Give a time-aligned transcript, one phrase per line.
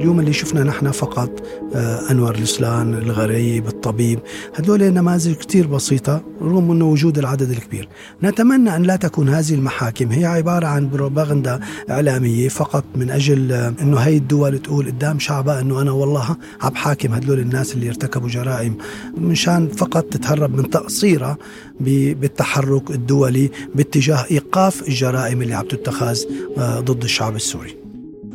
[0.00, 1.42] اليوم اللي شفنا نحن فقط
[1.74, 4.18] آه، أنور الإسلام الغريب الطبيب
[4.54, 7.88] هذول نماذج كثير بسيطة رغم أنه وجود العدد الكبير.
[8.22, 11.60] نتمنى أن لا تكون هذه المحاكم هي عبارة عن بروباغندا
[11.90, 16.74] إعلامية فقط من أجل آه، أنه هي الدول تقول قدام شعبها أنه أنا والله عم
[16.74, 18.78] حاكم هذول الناس اللي ارتكبوا جرائم
[19.18, 21.36] مشان فقط تتهرب من تقصيرها
[21.80, 26.18] بالتحرك الدولي باتجاه إيقاف الجرائم اللي عم تتخذ
[26.58, 27.79] آه، ضد الشعب السوري.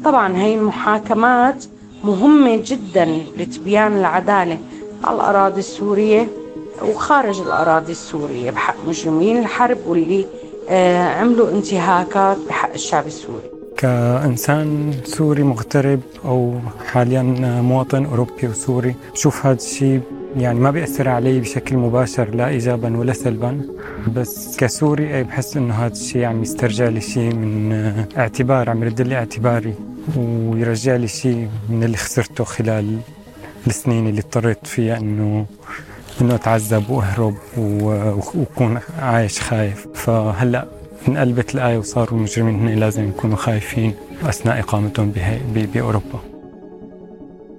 [0.06, 1.66] طبعا هي المحاكمات
[2.04, 3.06] مهمة جدا
[3.38, 4.58] لتبيان العدالة
[5.04, 6.28] على الأراضي السورية
[6.82, 10.26] وخارج الأراضي السورية بحق مجرمين الحرب واللي
[10.70, 13.50] آه، عملوا انتهاكات بحق الشعب السوري.
[13.78, 16.54] كإنسان سوري مغترب أو
[16.86, 17.22] حاليا
[17.62, 20.02] مواطن أوروبي وسوري بشوف هذا الشيء
[20.38, 23.62] يعني ما بيأثر علي بشكل مباشر لا إيجابا ولا سلبا.
[24.16, 27.74] بس كسوري أي بحس إنه هذا الشيء عم يسترجع لي شيء من
[28.18, 29.74] اعتبار عم يرد لي اعتباري.
[30.18, 33.00] ويرجع لي شيء من اللي خسرته خلال
[33.68, 35.46] السنين اللي اضطريت فيها إنه
[36.22, 39.88] إنه أتعذب وأهرب وأكون عايش خايف.
[39.94, 40.66] فهلأ
[41.08, 45.14] انقلبت الآية وصاروا المجرمين هن لازم يكونوا خايفين أثناء إقامتهم
[45.74, 46.20] بأوروبا.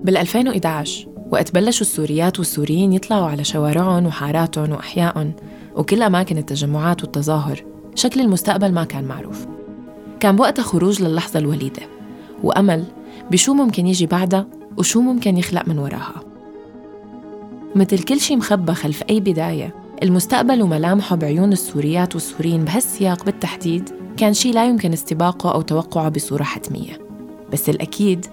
[0.05, 5.33] بال 2011 وقت بلشوا السوريات والسوريين يطلعوا على شوارعهم وحاراتهم وأحيائهم
[5.77, 9.47] وكل أماكن التجمعات والتظاهر شكل المستقبل ما كان معروف.
[10.21, 11.96] كان بوقتها خروج للحظة الوليدة.
[12.43, 12.85] وأمل
[13.31, 14.47] بشو ممكن يجي بعدها
[14.79, 16.23] وشو ممكن يخلق من وراها.
[17.75, 24.35] مثل كل شي مخبى خلف أي بداية المستقبل وملامحه بعيون السوريات والسوريين بهالسياق بالتحديد كان
[24.35, 27.01] شي لا يمكن استباقه أو توقعه بصورة حتمية.
[27.53, 28.27] بس الأكيد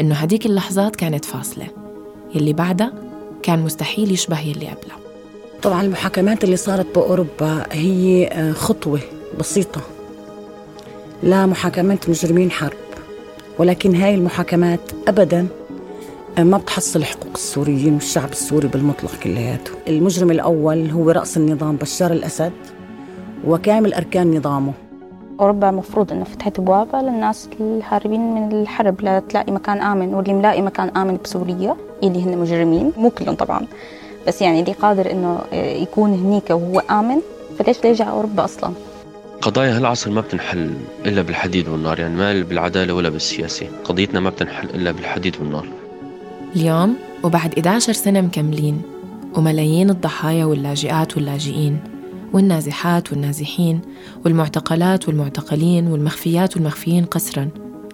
[0.00, 1.66] إنه هديك اللحظات كانت فاصلة.
[2.34, 2.92] يلي بعدها
[3.42, 4.98] كان مستحيل يشبه يلي قبلها.
[5.62, 9.00] طبعا المحاكمات اللي صارت بأوروبا هي آه، خطوة
[9.40, 9.80] بسيطة.
[11.22, 12.83] لا محاكمة مجرمين حرب.
[13.58, 15.46] ولكن هاي المحاكمات أبدا
[16.38, 19.72] آه، ما بتحصل حقوق السوريين والشعب السوري بالمطلق كلياته.
[19.88, 22.52] المجرم الأول هو رأس النظام بشار الأسد
[23.46, 24.72] وكامل أركان نظامه.
[25.40, 30.88] أوروبا مفروض إنه فتحت أبوابها للناس الهاربين من الحرب لتلاقي مكان آمن واللي ملاقي مكان
[30.88, 33.66] آمن بسوريا اللي هن مجرمين مو كلهم طبعا.
[34.26, 37.20] بس يعني اللي قادر إنه يكون هنيك وهو آمن
[37.58, 38.72] فليش يرجع أوروبا أصلا؟
[39.44, 40.70] قضايا هالعصر ما بتنحل
[41.06, 43.66] إلا بالحديد والنار يعني ما بالعدالة ولا بالسياسة.
[43.84, 45.68] قضيتنا ما بتنحل إلا بالحديد والنار.
[46.56, 48.82] اليوم وبعد 11 سنة مكملين
[49.34, 51.78] وملايين الضحايا واللاجئات واللاجئين
[52.32, 53.80] والنازحات والنازحين
[54.24, 57.48] والمعتقلات والمعتقلين والمخفيات والمخفيين قسرا.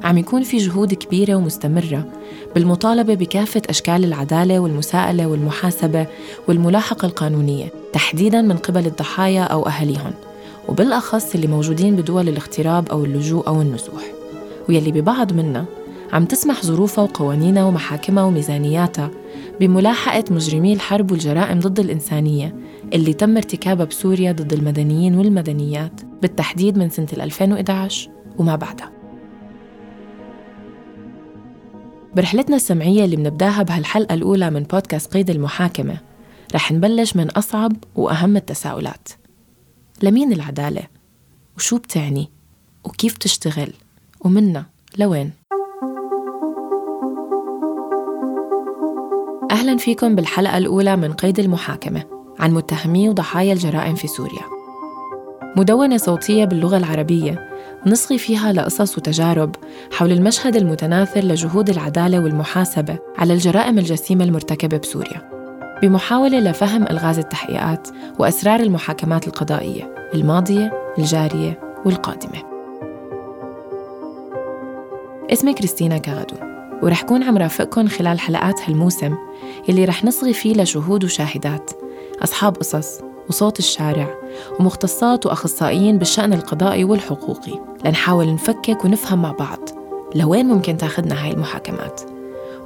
[0.05, 2.05] عم يكون في جهود كبيرة ومستمرة
[2.55, 6.07] بالمطالبة بكافة أشكال العدالة والمساءلة والمحاسبة
[6.49, 10.30] والملاحقة القانونية تحديداً من قبل الضحايا أو أهاليهم.
[10.69, 14.03] وبالأخص اللي موجودين بدول الاغتراب أو اللجوء أو النزوح.
[14.69, 15.65] ويلي ببعض منا
[16.13, 19.11] عم تسمح ظروفها وقوانينها ومحاكمها وميزانياتها
[19.61, 22.55] بملاحقة مجرمي الحرب والجرائم ضد الإنسانية
[22.93, 28.91] اللي تم ارتكابها بسوريا ضد المدنيين والمدنيات بالتحديد من سنة 2011 وما بعدها.
[32.17, 35.97] برحلتنا السمعية اللي بنبداها بهالحلقة الأولى من بودكاست قيد المحاكمة
[36.55, 39.09] رح نبلش من أصعب وأهم التساؤلات.
[40.03, 40.83] لمين العدالة؟
[41.57, 42.31] وشو بتعني؟
[42.85, 43.73] وكيف تشتغل؟
[44.21, 44.67] ومنا
[44.99, 45.31] لوين؟
[49.51, 52.05] أهلا فيكم بالحلقة الأولى من قيد المحاكمة
[52.39, 54.43] عن متهمي وضحايا الجرائم في سوريا
[55.57, 57.49] مدونة صوتية باللغة العربية
[57.87, 59.57] نصغي فيها لقصص وتجارب
[59.93, 65.40] حول المشهد المتناثر لجهود العدالة والمحاسبة على الجرائم الجسيمة المرتكبة بسوريا
[65.83, 72.43] بمحاولة لفهم ألغاز التحقيقات وأسرار المحاكمات القضائية الماضية، الجارية والقادمة.
[75.33, 76.37] اسمي كريستينا كاغدو
[76.83, 79.17] ورح كون عم رافقكم خلال حلقات هالموسم
[79.69, 81.71] يلي رح نصغي فيه لشهود وشاهدات
[82.23, 84.15] أصحاب قصص وصوت الشارع
[84.61, 89.59] ومختصات وأخصائيين بالشأن القضائي والحقوقي لنحاول نفكك ونفهم مع بعض
[90.15, 92.01] لوين ممكن تاخدنا هاي المحاكمات؟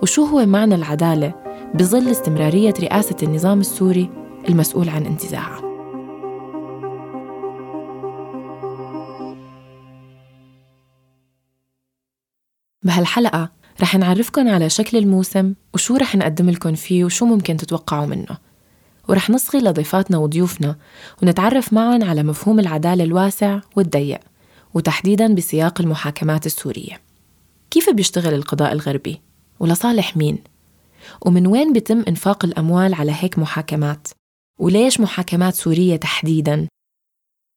[0.02, 1.43] وشو هو معنى العدالة
[1.74, 4.10] بظل استمرارية رئاسة النظام السوري
[4.48, 5.60] المسؤول عن انتزاعها
[12.82, 18.38] بهالحلقة رح نعرفكن على شكل الموسم وشو رح نقدم لكم فيه وشو ممكن تتوقعوا منه
[19.08, 20.76] ورح نصغي لضيفاتنا وضيوفنا
[21.22, 24.20] ونتعرف معهم على مفهوم العدالة الواسع والضيق
[24.74, 27.00] وتحديداً بسياق المحاكمات السورية
[27.70, 29.20] كيف بيشتغل القضاء الغربي؟
[29.60, 30.53] ولصالح مين؟
[31.26, 34.08] ومن وين بيتم إنفاق الأموال على هيك محاكمات؟
[34.60, 36.68] وليش محاكمات سورية تحديداً؟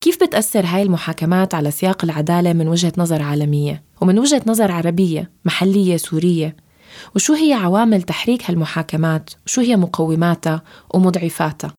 [0.02, 5.32] كيف بتأثر هاي المحاكمات على سياق العدالة من وجهة نظر عالمية ومن وجهة نظر عربية
[5.46, 6.56] محلية سورية؟
[7.16, 11.74] وشو هي عوامل تحريك هالمحاكمات؟ وشو هي مقوماتها ومضعفاتها؟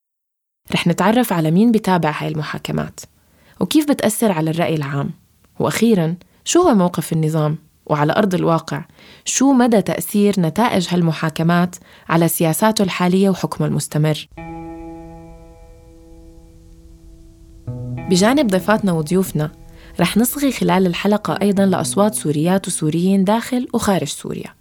[0.73, 3.01] رح نتعرف على مين بتابع هاي المحاكمات.
[3.61, 5.11] وكيف بتأثر على الرأي العام؟
[5.59, 8.85] وأخيراً شو هو موقف النظام؟ وعلى أرض الواقع
[9.25, 11.77] شو مدى تأثير نتائج هالمحاكمات
[12.09, 14.29] على سياساته الحالية وحكمه المستمر؟
[18.11, 19.51] بجانب ضيفاتنا وضيوفنا
[20.01, 24.55] رح نصغي خلال الحلقة أيضا لأصوات سوريات وسوريين داخل وخارج سوريا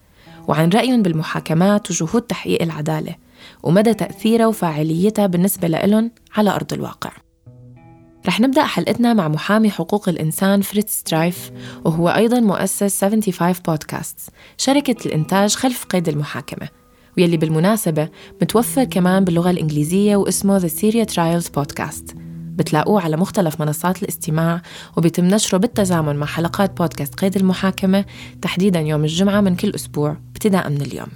[0.48, 3.16] وعن رأيهم بالمحاكمات وجهود تحقيق العدالة
[3.64, 7.12] ومدى تأثيرها وفاعليتها بالنسبة لهم على أرض الواقع.
[8.28, 11.52] رح نبدأ حلقتنا مع محامي حقوق الإنسان فريتز سترايف
[11.86, 14.20] وهو أيضا مؤسس 75 بودكاست
[14.58, 16.70] شركة الإنتاج خلف قيد المحاكمة
[17.18, 18.10] ويلي بالمناسبة
[18.42, 22.16] متوفر كمان باللغة الإنجليزية واسمه The Syria Trials Podcast
[22.56, 24.62] بتلاقوه على مختلف منصات الاستماع
[24.98, 28.06] وبيتم نشره بالتزامن مع حلقات بودكاست قيد المحاكمة
[28.42, 31.08] تحديدا يوم الجمعة من كل أسبوع ابتداء من اليوم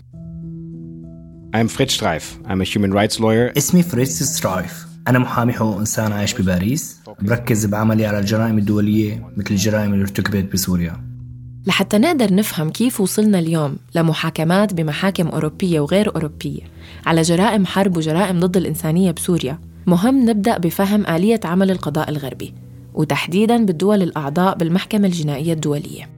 [1.53, 2.25] I'm Fritz Streif.
[2.49, 3.57] I'm a human rights lawyer.
[3.57, 7.01] اسمي فريتز سترايف أنا محامي حقوق إنسان عايش بباريس.
[7.21, 11.11] بركز بعملي على الجرائم الدولية مثل الجرائم اللي ارتكبت بسوريا.
[11.67, 16.61] لحتى نقدر نفهم كيف وصلنا اليوم لمحاكمات بمحاكم أوروبية وغير أوروبية
[17.05, 22.53] على جرائم حرب وجرائم ضد الإنسانية بسوريا مهم نبدأ بفهم آلية عمل القضاء الغربي
[22.93, 26.09] وتحديداً بالدول الأعضاء بالمحكمة الجنائية الدولية.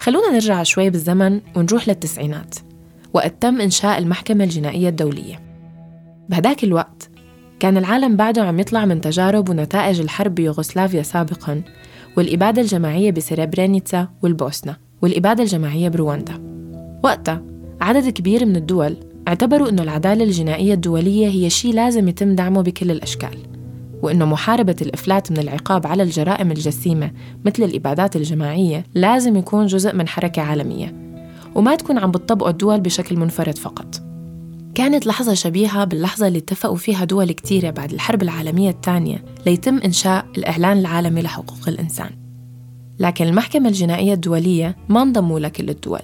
[0.00, 2.54] خلونا نرجع شوي بالزمن ونروح للتسعينات
[3.12, 5.40] وقت تم إنشاء المحكمة الجنائية الدولية.
[6.28, 7.11] بهداك الوقت
[7.62, 11.62] كان العالم بعده عم يطلع من تجارب ونتائج الحرب بيوغوسلافيا سابقاً
[12.16, 16.42] والإبادة الجماعية بسريبرينيتسا والبوسنة والإبادة الجماعية برواندا.
[17.04, 17.42] وقتها
[17.80, 18.96] عدد كبير من الدول
[19.28, 23.38] اعتبروا أنه العدالة الجنائية الدولية هي شيء لازم يتم دعمه بكل الأشكال
[24.02, 27.10] وأنه محاربة الإفلات من العقاب على الجرائم الجسيمة
[27.44, 30.94] مثل الإبادات الجماعية لازم يكون جزء من حركة عالمية
[31.54, 34.11] وما تكون عم بتطبقه الدول بشكل منفرد فقط.
[34.74, 40.26] كانت لحظة شبيهة باللحظة اللي اتفقوا فيها دول كتيرة بعد الحرب العالمية الثانية ليتم إنشاء
[40.38, 42.10] الإعلان العالمي لحقوق الإنسان.
[42.98, 46.02] لكن المحكمة الجنائية الدولية ما انضموا لكل الدول.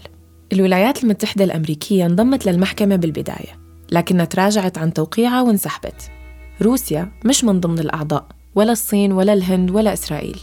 [0.53, 3.59] الولايات المتحدة الأمريكية انضمت للمحكمة بالبداية
[3.93, 6.11] لكنها تراجعت عن توقيعها وانسحبت.
[6.63, 10.39] روسيا مش من ضمن الأعضاء ولا الصين ولا الهند ولا إسرائيل.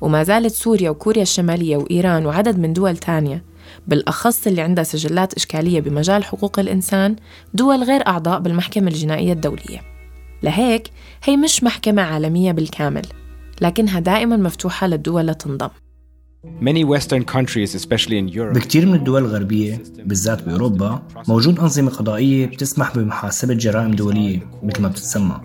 [0.00, 3.44] وما زالت سوريا وكوريا الشمالية وإيران وعدد من دول تانية
[3.86, 7.16] بالأخص اللي عندها سجلات إشكالية بمجال حقوق الإنسان
[7.54, 9.80] دول غير أعضاء بالمحكمة الجنائية الدولية.
[10.42, 10.90] لهيك
[11.24, 13.06] هي مش محكمة عالمية بالكامل
[13.60, 15.70] لكنها دائما مفتوحة للدول لتنضم
[18.52, 24.88] بكتير من الدول الغربية بالذات بأوروبا موجود أنظمة قضائية بتسمح بمحاسبة جرائم دولية مثل ما
[24.88, 25.40] بتتسمى.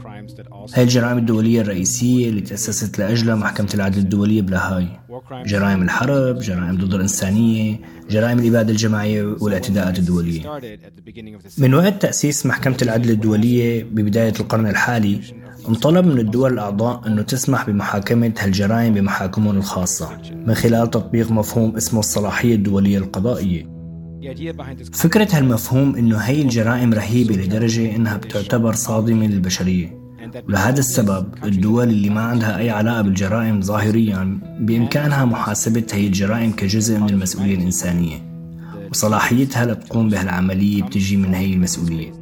[0.73, 4.88] هاي الجرائم الدولية الرئيسية اللي تأسست لأجلها محكمة العدل الدولية بلاهاي.
[5.45, 7.79] جرائم الحرب، جرائم ضد الإنسانية،
[8.09, 10.59] جرائم الإبادة الجماعية والإعتداءات الدولية.
[11.57, 15.21] من وقت تأسيس محكمة العدل الدولية ببداية القرن الحالي
[15.69, 20.09] انطلب من الدول الأعضاء أنه تسمح بمحاكمة هالجرائم بمحاكمهم الخاصة
[20.45, 23.77] من خلال تطبيق مفهوم اسمه الصلاحية الدولية القضائية.
[24.93, 29.97] فكرة هالمفهوم أنه هي الجرائم رهيبة لدرجة أنها بتعتبر صادمة للبشرية.
[30.49, 37.00] ولهذا السبب الدول اللي ما عندها أي علاقة بالجرائم ظاهريا بإمكانها محاسبة هي الجرائم كجزء
[37.00, 38.17] من المسؤولية الإنسانية.
[38.91, 42.16] وصلاحيتها لتقوم بهالعملية بتجي من هي المسؤولية.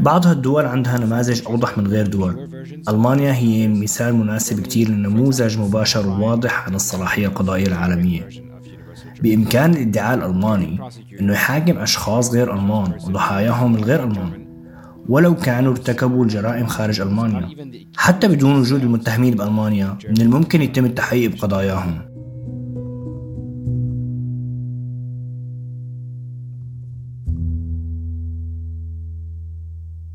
[0.00, 2.48] بعض هالدول عندها نماذج أوضح من غير دول.
[2.88, 8.28] ألمانيا هي مثال مناسب كتير لنموذج مباشر وواضح عن الصلاحية القضائية العالمية.
[9.22, 10.78] بإمكان الادعاء الألماني
[11.20, 14.46] أنه يحاكم أشخاص غير ألمان وضحاياهم الغير ألمان.
[15.08, 17.48] ولو كانوا ارتكبوا الجرائم خارج ألمانيا
[17.96, 22.11] حتى بدون وجود المتهمين بألمانيا من الممكن يتم التحقيق بقضاياهم.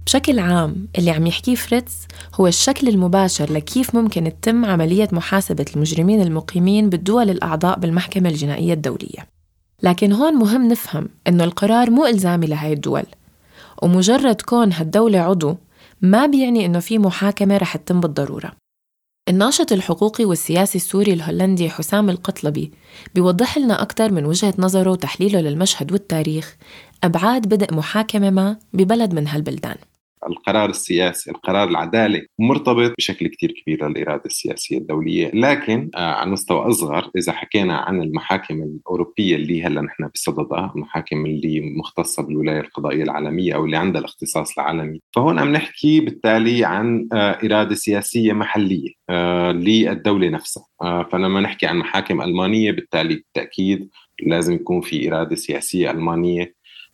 [0.08, 1.94] بشكل عام اللي عم يحكيه فريتز
[2.36, 9.28] هو الشكل المباشر لكيف ممكن تتم عملية محاسبة المجرمين المقيمين بالدول الأعضاء بالمحكمة الجنائية الدولية.
[9.84, 13.04] لكن هون مهم نفهم إنه القرار مو إلزامي لهاي الدول
[13.82, 15.56] ومجرد كون هالدولة عضو
[16.02, 18.52] ما بيعني إنه في محاكمة رح تتم بالضرورة.
[19.30, 22.72] الناشط الحقوقي والسياسي السوري الهولندي حسام القطلبي
[23.16, 26.56] بيوضح لنا أكثر من وجهة نظره وتحليله للمشهد والتاريخ
[27.04, 29.76] أبعاد بدء محاكمة ما ببلد من هالبلدان.
[30.28, 35.32] القرار السياسي القرار العدالي مرتبط بشكل كتير كبير للإرادة السياسية الدولية.
[35.34, 41.26] لكن آه، على مستوى أصغر إذا حكينا عن المحاكم الأوروبية اللي هلا نحن بصددها المحاكم
[41.26, 47.08] اللي مختصة بالولاية القضائية العالمية أو اللي عندها الاختصاص العالمي فهون عم نحكي بالتالي عن
[47.14, 50.64] آه، إرادة سياسية محلية آه، للدولة نفسها.
[51.12, 53.90] فلما نحكي عن محاكم ألمانية بالتالي بالتأكيد
[54.24, 56.54] لازم يكون في إرادة سياسية ألمانية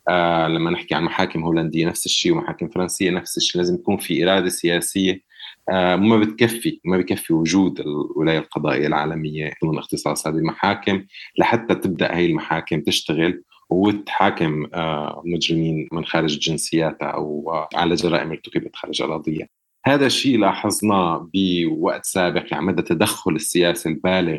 [0.09, 4.23] آه لما نحكي عن محاكم هولندية نفس الشيء ومحاكم فرنسية نفس الشيء لازم يكون في
[4.23, 5.21] إرادة سياسية.
[5.69, 11.05] آه ما بتكفي ما بكفي وجود الولاية القضائية العالمية ضمن اختصاص هذه المحاكم
[11.37, 13.43] لحتى تبدأ هي المحاكم تشتغل.
[13.69, 19.47] وتحاكم آه مجرمين من خارج جنسياتها أو آه على جرائم ارتكبت خارج أراضيها.
[19.85, 24.37] هذا الشيء لاحظناه بوقت سابق يعني مدى تدخل السياسي البالغ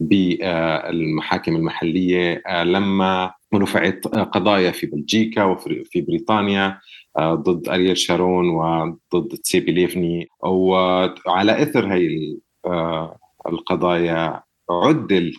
[0.00, 2.42] بالمحاكم المحلية.
[2.46, 6.80] آه، لما رفعت قضايا في بلجيكا وفي بريطانيا
[7.18, 10.28] آه، ضد اريل شارون وضد تسيبي ليفني.
[10.42, 12.08] وعلى إثر هي
[12.66, 15.34] آه، القضايا عدل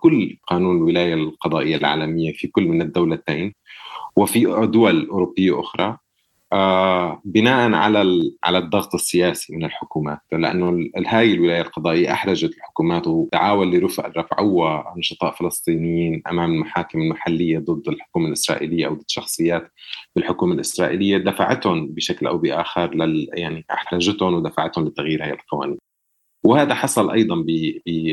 [0.00, 3.54] كل قانون الولاية القضائية العالمية في كل من الدولتين.
[4.16, 5.84] وفي دول أوروبية أخرى.
[5.86, 5.98] آه
[7.24, 14.06] بناء على على الضغط السياسي من الحكومات لأنه هاي الولاية القضائية أحرجت الحكومات وتعاون لرفع
[14.16, 19.72] رفعوا نشطاء فلسطينيين أمام المحاكم المحلية ضد الحكومة الإسرائيلية أو ضد شخصيات
[20.16, 25.78] بالحكومة الإسرائيلية دفعتهم بشكل أو بآخر لل يعني أحرجتهم ودفعتهم لتغيير هاي القوانين.
[26.44, 27.44] وهذا حصل أيضا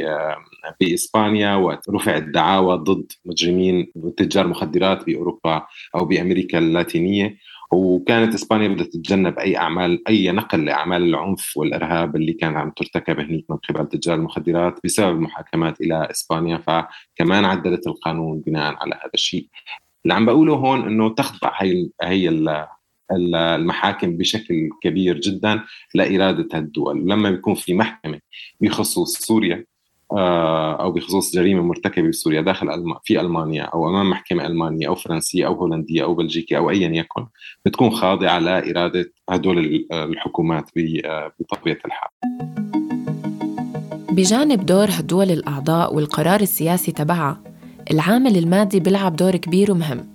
[0.04, 0.38] آه،
[0.80, 7.38] بإسبانيا وقت رفعت دعاوى ضد مجرمين وتجار مخدرات بأوروبا أو بأمريكا اللاتينية
[7.74, 13.20] وكانت إسبانيا بدها تتجنب أي أعمال أي نقل لأعمال العنف والإرهاب اللي كان عم ترتكب
[13.20, 19.12] هنيك من قبل تجار المخدرات بسبب المحاكمات إلى إسبانيا فكمان عدلت القانون بناء على هذا
[19.14, 19.48] الشيء.
[20.04, 22.30] اللي عم بقوله هون إنه تخضع هي هي
[23.12, 25.64] المحاكم بشكل كبير جدا
[25.96, 28.20] لإرادة الدول لما بيكون في محكمة
[28.62, 29.66] بخصوص سوريا
[30.12, 32.68] أو بخصوص جريمة مرتكبة بسوريا داخل.
[33.04, 37.26] في ألمانيا أو أمام محكمة ألمانية أو فرنسية أو هولندية أو بلجيكية أو ايا يكن
[37.66, 40.70] بتكون خاضعة لاراده هدول الحكومات
[41.06, 42.10] آه، بطبيعة الحال.
[44.12, 47.42] بجانب دور هدول الأعضاء والقرار السياسي تبعها
[47.92, 50.14] العامل المادي بيلعب دور كبير ومهم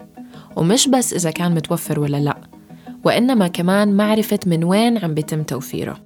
[0.56, 2.36] ومش بس إذا كان متوفر ولا لا
[3.04, 6.00] وإنما كمان معرفة من وين عم بيتم توفيره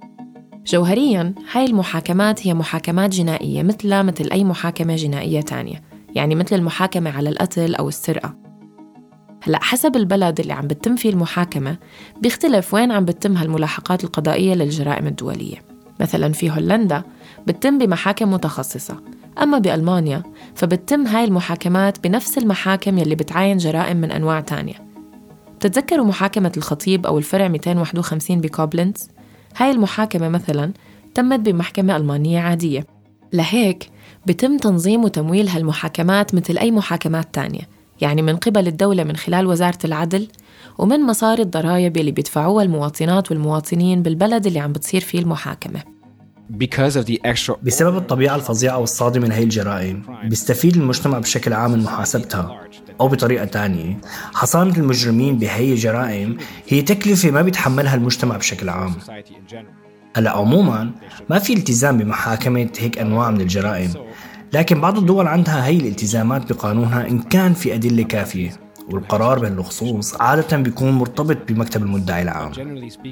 [0.65, 5.81] جوهرياً هاي المحاكمات هي محاكمات جنائية مثلها مثل أي محاكمة جنائية تانية.
[6.15, 8.35] يعني مثل المحاكمة على القتل أو السرقة.
[9.43, 11.77] هلأ حسب البلد اللي عم بتتم فيه المحاكمة
[12.21, 15.57] بيختلف وين عم بتتم هالملاحقات القضائية للجرائم الدولية.
[15.99, 17.03] مثلا في هولندا
[17.47, 18.97] بتتم بمحاكم متخصصة.
[19.41, 20.23] أما بألمانيا
[20.55, 24.75] فبتتم هاي المحاكمات بنفس المحاكم يلي بتعاين جرائم من أنواع تانية.
[25.57, 29.09] بتتذكروا محاكمة الخطيب أو الفرع 251 بكوبلنز
[29.57, 30.71] هاي المحاكمة مثلا
[31.15, 32.85] تمت بمحكمة ألمانية عادية.
[33.33, 33.89] لهيك
[34.25, 37.69] بتم تنظيم وتمويل هالمحاكمات مثل أي محاكمات تانية
[38.01, 40.27] يعني من قبل الدولة من خلال وزارة العدل
[40.77, 45.92] ومن مصاري الضرائب اللي بيدفعوها المواطنات والمواطنين بالبلد اللي عم بتصير فيه المحاكمة.
[47.63, 52.59] بسبب الطبيعة الفظيعة والصادمة لهي الجرائم بيستفيد المجتمع بشكل عام من محاسبتها.
[53.01, 53.97] أو بطريقة تانية
[54.33, 58.93] حصانة المجرمين بهي الجرائم هي تكلفة ما بيتحملها المجتمع بشكل عام.
[60.15, 60.91] هلأ عموما
[61.29, 63.93] ما في التزام بمحاكمة هيك أنواع من الجرائم
[64.53, 68.51] لكن بعض الدول عندها هي الالتزامات بقانونها إن كان في أدلة كافية.
[68.89, 72.51] والقرار بهالخصوص عادة بيكون مرتبط بمكتب المدعي العام.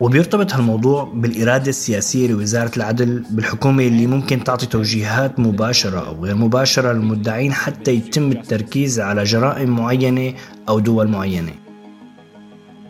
[0.01, 6.91] وبيرتبط هالموضوع بالإرادة السياسية لوزارة العدل بالحكومة اللي ممكن تعطي توجيهات مباشرة أو غير مباشرة
[6.93, 10.33] للمدعين حتى يتم التركيز على جرائم معينة
[10.69, 11.51] أو دول معينة.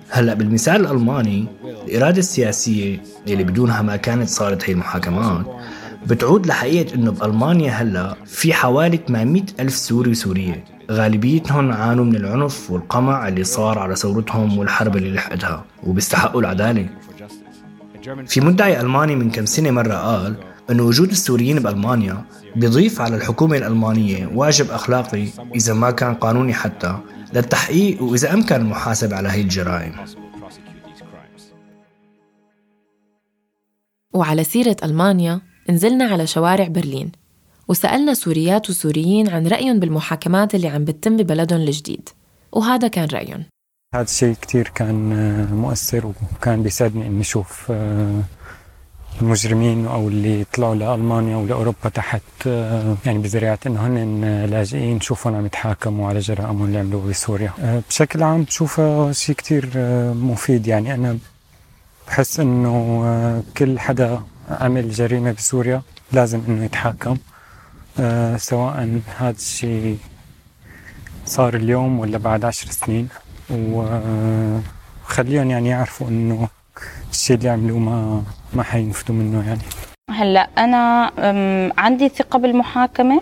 [0.10, 1.46] هلأ بالمثال الألماني
[1.88, 5.46] الإرادة السياسية اللي بدونها ما كانت صارت هي المحاكمات
[6.08, 10.64] بتعود لحقيقة إنه بألمانيا هلأ في حوالي 800 ألف سوري وسورية.
[10.92, 16.90] غالبيتهم عانوا من العنف والقمع اللي صار على ثورتهم والحرب اللي لحقتها وبيستحقوا العدالة.
[18.28, 20.36] في مدعي ألماني من كم سنة مرة قال
[20.70, 26.98] أن وجود السوريين بألمانيا بيضيف على الحكومة الألمانية واجب أخلاقي إذا ما كان قانوني حتى
[27.34, 29.94] للتحقيق وإذا أمكن المحاسبة على هي الجرائم.
[34.14, 37.21] وعلى سيرة ألمانيا نزلنا على شوارع برلين.
[37.72, 42.10] وسألنا سوريات وسوريين عن رأيهم بالمحاكمات اللي عم بتتم ببلدهم الجديد.
[42.52, 43.44] وهذا كان رأيهم.
[43.96, 48.22] هذا الشيء كتير كان آه، مؤثر وكان بيساعدني إني أشوف آه،
[49.22, 55.46] المجرمين أو اللي طلعوا لألمانيا ولأوروبا تحت آه، يعني بذريعة انه هن لاجئين نشوفهم عم
[55.46, 57.54] يتحاكموا على جرائمهم اللي عملوها بسوريا.
[57.90, 59.70] بشكل عام بشوفه شيء كتير
[60.14, 60.68] مفيد.
[60.68, 61.18] يعني أنا
[62.08, 67.18] بحس آه، كل حدا عمل جريمة بسوريا لازم إنه يتحاكم.
[68.00, 69.98] آه، سواء هذا الشيء
[71.26, 73.10] صار اليوم ولا بعد عشر سنين.
[73.52, 76.48] وخليهم يعني يعرفوا إنه
[77.12, 79.62] الشيء اللي عملوه ما ما حينفذوا منه يعني.
[80.12, 81.12] هلأ أنا
[81.78, 83.22] عندي ثقة بالمحاكمة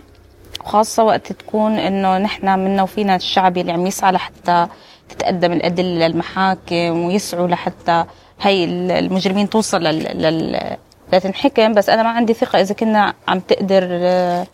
[0.61, 4.67] وخاصة وقت تكون إنه نحن منا وفينا الشعبي اللي عم يسعى لحتى
[5.09, 8.05] تتقدم الأدلة للمحاكم ويسعوا لحتى
[8.41, 8.63] هي
[8.99, 10.77] المجرمين توصل لل, لل...
[11.13, 14.47] لتنحكم بس أنا ما عندي ثقة إذا كنا عم تقدر آه،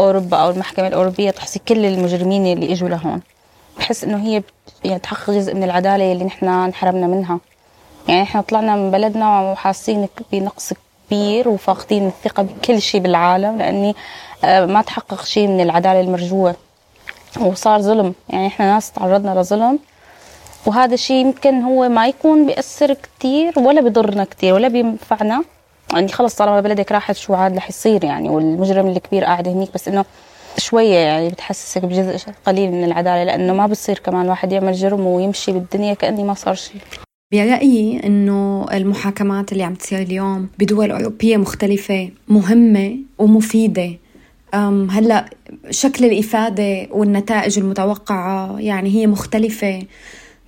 [0.00, 3.20] أوروبا أو المحكمة الأوروبية تحصي كل المجرمين اللي إجوا لهون.
[3.78, 4.42] بحس إنه هي
[4.84, 7.38] يعني تحقق جزء من العدالة اللي نحن انحرمنا منها.
[8.08, 10.72] يعني إحنا طلعنا من بلدنا وحاسين بنقص
[11.06, 13.94] كبير وفاقدين الثقة بكل شيء بالعالم لأني
[14.44, 16.54] آه، ما تحقق شيء من العدالة المرجوة.
[17.40, 18.14] وصار ظلم.
[18.28, 19.78] يعني إحنا ناس تعرضنا لظلم.
[20.66, 25.44] وهذا الشيء يمكن هو ما يكون بيأثر كتير ولا بضرنا كتير ولا بينفعنا.
[25.92, 29.88] يعني خلص طالما بلدك راحت شو عاد رح يصير يعني؟ والمجرم الكبير قاعد هنيك بس
[29.88, 30.04] إنه
[30.58, 35.52] شوية يعني بتحسسك بجزء قليل من العدالة لأنه ما بصير كمان واحد يعمل جرم ويمشي
[35.52, 36.80] بالدنيا كأني ما صار شيء
[37.32, 43.90] برأيي إنه المحاكمات اللي عم تصير اليوم بدول أوروبية مختلفة مهمة ومفيدة.
[44.90, 45.30] هلأ
[45.70, 49.82] شكل الإفادة والنتائج المتوقعة يعني هي مختلفة.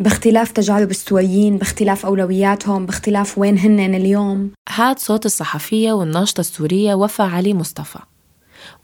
[0.00, 4.50] باختلاف تجارب السوريين باختلاف أولوياتهم باختلاف وين هن اليوم.
[4.68, 7.98] هاد صوت الصحفية والناشطة السورية وفا علي مصطفى.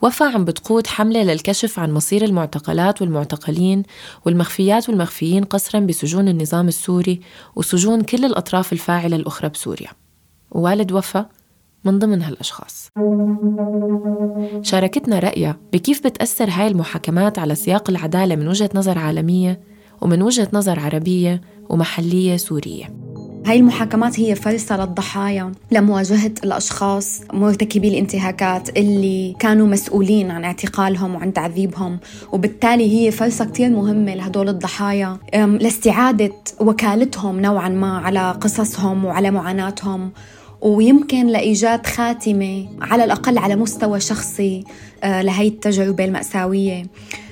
[0.03, 3.83] وفا عم بتقود حملة للكشف عن مصير المعتقلات والمعتقلين
[4.27, 7.21] والمخفيات والمخفيين قسرا بسجون النظام السوري
[7.57, 9.89] وسجون كل الأطراف الفاعلة الأخرى بسوريا.
[10.51, 11.27] ووالد وفا
[11.85, 12.89] من ضمن هالأشخاص.
[14.63, 20.49] شاركتنا رأيها بكيف بتأثر هاي المحاكمات على سياق العدالة من وجهة نظر عالمية ومن وجهة
[20.53, 22.97] نظر عربية ومحلية سورية.
[23.47, 31.33] هاي المحاكمات هي فرصة للضحايا لمواجهة الأشخاص مرتكبي الانتهاكات اللي كانوا مسؤولين عن اعتقالهم وعن
[31.33, 31.99] تعذيبهم.
[32.33, 35.19] وبالتالي هي فرصة كتير مهمة لهدول الضحايا.
[35.35, 40.11] لاستعادة وكالتهم نوعا ما على قصصهم وعلى معاناتهم.
[40.61, 44.65] ويمكن لإيجاد خاتمة على الأقل على مستوى شخصي
[45.05, 46.87] آه، لهي التجربة المأساوية.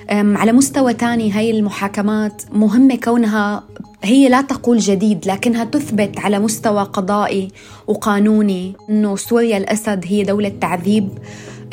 [0.09, 3.63] على مستوى تاني هاي المحاكمات مهمة كونها
[4.03, 7.47] هي لا تقول جديد لكنها تثبت على مستوى قضائي
[7.87, 11.09] وقانوني إنه سوريا الأسد هي دولة تعذيب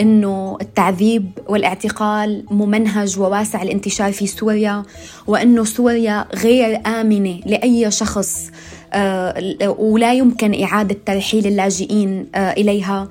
[0.01, 4.83] إنه التعذيب والاعتقال ممنهج وواسع الانتشار في سوريا
[5.27, 8.51] وإنه سوريا غير آمنة لأي شخص
[9.79, 13.09] ولا يمكن إعادة ترحيل اللاجئين آه، إليها.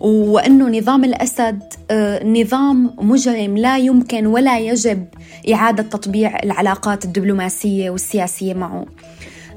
[0.00, 5.06] وأنه نظام الأسد آه، نظام مجرم لا يمكن ولا يجب
[5.52, 8.86] إعادة تطبيع العلاقات الدبلوماسية والسياسية معه.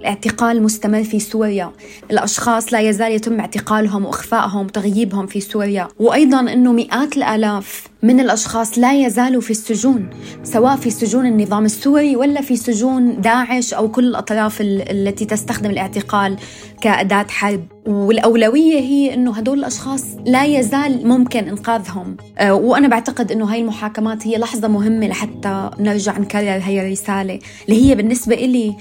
[0.05, 1.71] الاعتقال مستمر في سوريا.
[2.11, 5.87] الأشخاص لا يزال يتم اعتقالهم وإخفائهم وتغييبهم في سوريا.
[5.99, 10.09] وأيضا أنه مئات الآلاف من الأشخاص لا يزالوا في السجون
[10.43, 16.37] سواء في سجون النظام السوري ولا في سجون داعش أو كل الأطراف التي تستخدم الاعتقال
[16.81, 17.63] كأداة حرب.
[17.85, 22.17] والأولوية هي أنه هدول الأشخاص لا يزال ممكن إنقاذهم.
[22.37, 27.39] آه، وأنا بعتقد أنه هاي المحاكمات هي لحظة مهمة لحتى نرجع نكرر هي الرسالة
[27.69, 28.75] اللي هي بالنسبة إلي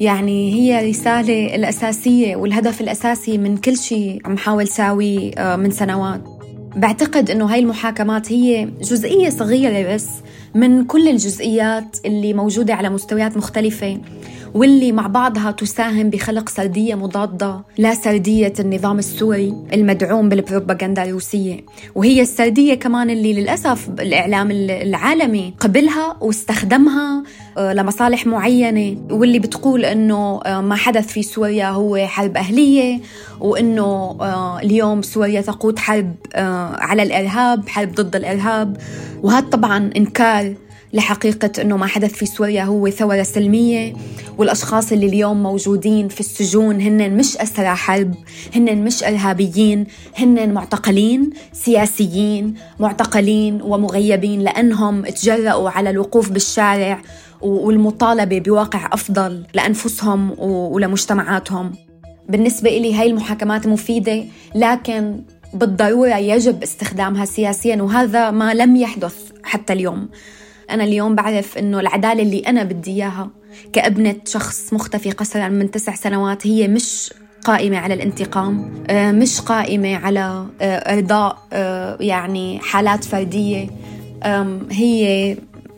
[0.00, 6.20] يعني هي رسالة الأساسية والهدف الأساسي من كل شيء عم حاول ساوي آه، من سنوات.
[6.76, 10.08] بعتقد إنه هاي المحاكمات هي جزئية صغيرة بس
[10.56, 14.00] من كل الجزئيات اللي موجودة على مستويات مختلفة
[14.54, 21.60] واللي مع بعضها تساهم بخلق سردية مضادة لسرديه النظام السوري المدعوم بالبروباغندا الروسية.
[21.94, 27.22] وهي السردية كمان اللي للأسف الإعلام العالمي قبلها واستخدمها
[27.58, 33.00] آه، لمصالح معينة واللي بتقول إنه آه، ما حدث في سوريا هو حرب أهلية
[33.40, 36.14] وإنه آه، اليوم سوريا تقود حرب
[36.78, 38.76] على الإرهاب حرب ضد الإرهاب.
[39.22, 40.45] وهذا طبعا إنكار
[40.92, 43.92] لحقيقة أنه ما حدث في سوريا هو ثورة سلمية
[44.38, 48.14] والأشخاص اللي اليوم موجودين في السجون هن مش أسرى حرب
[48.54, 49.86] هن مش إرهابيين
[50.18, 57.02] هن معتقلين سياسيين معتقلين ومغيبين لأنهم تجرأوا على الوقوف بالشارع
[57.40, 61.72] والمطالبة بواقع أفضل لأنفسهم ولمجتمعاتهم.
[62.28, 65.20] بالنسبة إلي هاي المحاكمات مفيدة لكن
[65.54, 70.08] بالضرورة يجب استخدامها سياسيا وهذا ما لم يحدث حتى اليوم.
[70.70, 73.30] أنا اليوم بعرف إنه العدالة اللي أنا بدي إياها
[73.72, 79.96] كابنة شخص مختفي قسرا من تسع سنوات هي مش قائمة على الانتقام آه، مش قائمة
[79.96, 83.66] على آه، إرضاء آه، يعني حالات فردية
[84.70, 85.36] هي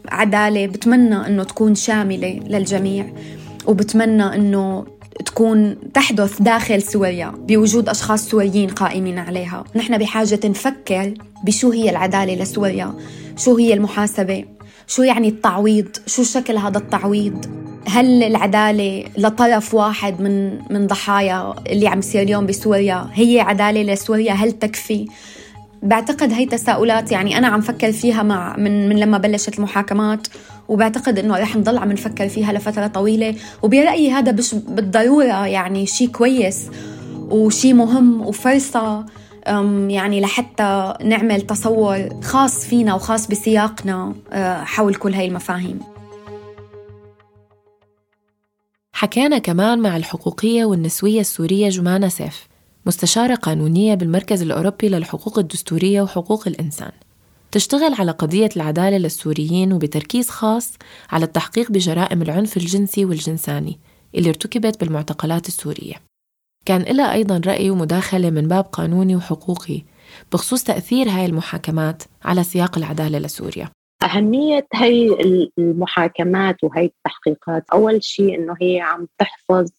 [0.09, 3.07] عدالة بتمنى أنه تكون شاملة للجميع
[3.67, 4.87] وبتمنى أنه
[5.25, 9.65] تكون تحدث داخل سوريا بوجود أشخاص سوريين قائمين عليها.
[9.77, 12.95] نحن بحاجة نفكر بشو هي العدالة لسوريا
[13.37, 14.45] شو هي المحاسبة.
[14.89, 17.47] شو يعني التعويض؟ شو شكل هذا التعويض؟
[17.89, 24.33] هل العدالة لطرف واحد من من ضحايا اللي عم يصير اليوم بسوريا هي عدالة لسوريا؟
[24.33, 25.07] هل تكفي؟
[25.83, 30.27] بعتقد هي تساؤلات يعني أنا عم فكر فيها مع من, من لما بلشت المحاكمات
[30.69, 36.09] وبعتقد إنه رح نضل عم نفكر فيها لفترة طويلة وبرأيي هذا مش بالضرورة يعني شيء
[36.09, 36.67] كويس
[37.31, 39.05] وشيء مهم وفرصة
[39.89, 45.81] يعني لحتى نعمل تصور خاص فينا وخاص بسياقنا أه، حول كل هاي المفاهيم.
[48.93, 52.49] حكينا كمان مع الحقوقية والنسوية السورية جمانة سيف
[52.87, 56.93] مستشارة قانونية بالمركز الأوروبي للحقوق الدستورية وحقوق الإنسان.
[57.51, 60.73] تشتغل على قضية العدالة للسوريين وبتركيز خاص
[61.11, 63.79] على التحقيق بجرائم العنف الجنسي والجنساني
[64.15, 66.08] اللي ارتكبت بالمعتقلات السورية.
[66.69, 69.83] كان لها أيضا رأي ومداخلة من باب قانوني وحقوقي
[70.33, 73.69] بخصوص تأثير هاي المحاكمات على سياق العدالة لسوريا.
[74.03, 75.17] أهمية هي
[75.59, 79.71] المحاكمات وهي التحقيقات أول شيء إنه هي عم تحفظ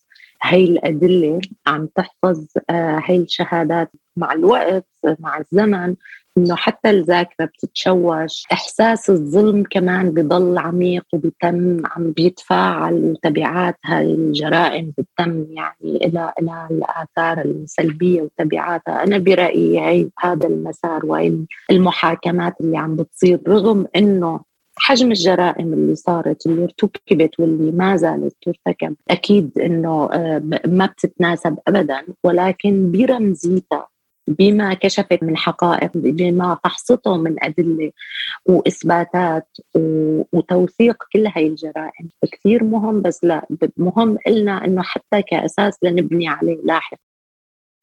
[0.41, 4.87] هي الأدلة عم تحفظ آه، هي الشهادات مع الوقت
[5.19, 5.95] مع الزمن.
[6.37, 8.43] إنه حتى الذاكرة بتتشوش.
[8.51, 16.67] إحساس الظلم كمان بضل عميق وبتم عم بيتفاعل وتبعات هاي الجرائم بتم يعني إلى إلى
[16.71, 19.03] الآثار السلبية وتبعاتها.
[19.03, 21.33] أنا برأيي هي هذا المسار وهي
[21.71, 24.39] المحاكمات اللي عم بتصير رغم إنه
[24.81, 31.57] حجم الجرائم اللي صارت اللي ارتكبت واللي ما زالت ترتكب أكيد إنه آه، ما بتتناسب
[31.67, 32.05] ابدا.
[32.23, 33.87] ولكن برمزيتها
[34.29, 37.91] بما كشفت من حقائق بما فحصته من أدلة
[38.45, 39.47] وإثباتات
[40.33, 42.09] وتوثيق كل هاي الجرائم.
[42.31, 46.97] كثير مهم بس لا مهم إلنا أنه حتى كأساس لنبني عليه لاحق.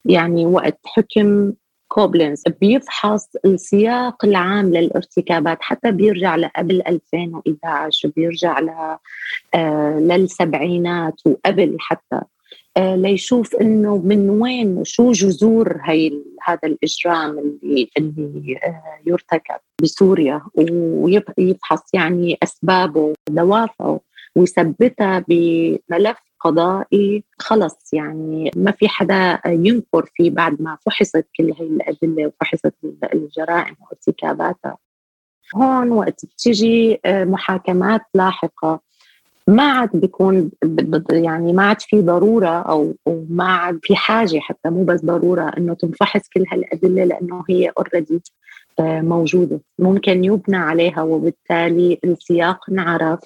[0.05, 1.53] يعني وقت حكم
[1.87, 8.69] كوبلنز بيفحص السياق العام للارتكابات حتى بيرجع لقبل 2011 بيرجع ل
[9.55, 12.21] آه للسبعينات وقبل حتى.
[12.77, 16.11] ليشوف إنه من وين شو جذور هي
[16.43, 23.99] هذا الإجرام اللي اللي آه، يرتكب بسوريا ويفحص يعني أسبابه دوافعه
[24.35, 27.93] ويثبتها بملف قضائي خلص.
[27.93, 32.73] يعني ما في حدا ينكر فيه بعد ما فحصت كل هي الأدلة وفحصت
[33.13, 34.77] الجرائم وارتكاباتها.
[35.55, 38.79] هون وقت بتيجي آه، محاكمات لاحقة.
[39.47, 40.51] ما عاد بيكون
[41.11, 42.95] يعني ما عاد في ضرورة أو
[43.29, 48.21] ما عاد في حاجة حتى مو بس ضرورة إنه تنفحص كل هالأدلة لأنه هي اوريدي
[48.79, 49.61] آه، موجودة.
[49.79, 53.19] ممكن يبنى عليها وبالتالي السياق انعرف.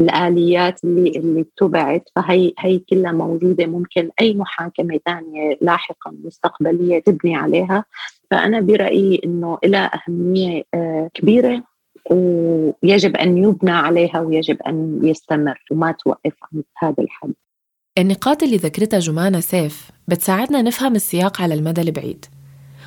[0.00, 3.66] الآليات اللي اللي اتبعت فهي هي كلها موجودة.
[3.66, 7.84] ممكن أي محاكمة ثانية لاحقا مستقبلية تبني عليها.
[8.30, 11.62] فأنا برأيي إنه لها أهمية آه، كبيرة.
[12.10, 17.32] ويجب أن يبنى عليها ويجب أن يستمر وما توقف عند هذا الحد.
[17.98, 22.24] النقاط اللي ذكرتها جمانة سيف بتساعدنا نفهم السياق على المدى البعيد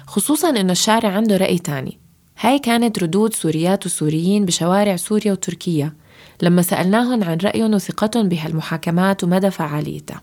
[0.06, 2.00] خصوصا إنه الشارع عنده رأي تاني.
[2.40, 5.94] هاي كانت ردود سوريات وسوريين بشوارع سوريا وتركيا
[6.42, 10.22] لما سألناهم عن رأيهم وثقتهم بهالمحاكمات ومدى فعاليتها.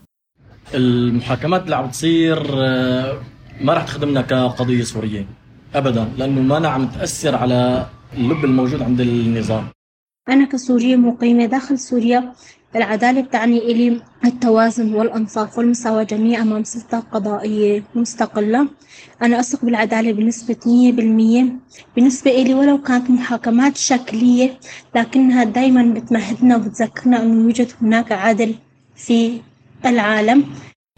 [0.73, 3.21] المحاكمات اللي عم تصير آه،
[3.61, 5.25] ما رح تخدمنا كقضية سورية
[5.75, 7.85] أبدا لأنه ما عم تأثر على
[8.17, 9.67] اللب الموجود عند النظام.
[10.29, 12.33] أنا كسورية مقيمة داخل سوريا
[12.75, 18.67] العدالة بتعني إلي التوازن والإنصاف والمساواة جميعا أمام سلطة قضائية مستقلة.
[19.21, 21.45] أنا أثق بالعدالة بنسبة مية بالمية.
[21.95, 24.59] بالنسبة إلي ولو كانت محاكمات شكلية
[24.95, 28.55] لكنها دايما بتمهدنا وبتذكرنا أنه يوجد هناك عدل
[28.95, 29.41] في
[29.85, 30.43] العالم.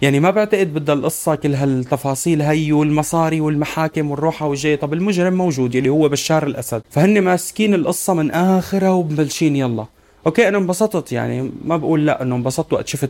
[0.01, 4.77] يعني ما بعتقد بدها القصة كل هالتفاصيل هي والمصاري والمحاكم والروحة والجاي.
[4.77, 6.81] طب المجرم موجود اللي هو بشار الأسد.
[6.89, 9.85] فهن ماسكين القصة من آخرها ومبلشين يلا.
[10.25, 11.51] أوكي أنا انبسطت يعني.
[11.65, 13.09] ما بقول لا انه انبسطت وقت شفت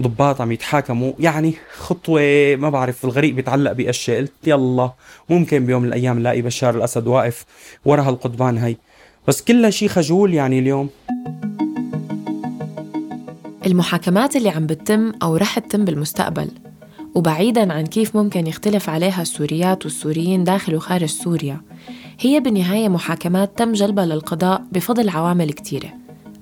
[0.00, 1.12] ضباط عم يتحاكموا.
[1.18, 4.20] يعني خطوة ما بعرف الغريق بيتعلق بأشياء.
[4.20, 4.92] قلت يلا
[5.28, 7.44] ممكن بيوم من الأيام نلاقي بشار الأسد واقف
[7.84, 8.76] ورا هالقضبان هي.
[9.28, 10.90] بس كلها شيء خجول يعني اليوم.
[13.68, 16.48] المحاكمات اللي عم بتتم أو رح تتم بالمستقبل
[17.14, 21.60] وبعيداً عن كيف ممكن يختلف عليها السوريات والسوريين داخل وخارج سوريا
[22.20, 25.92] هي بالنهاية محاكمات تم جلبها للقضاء بفضل عوامل كتيرة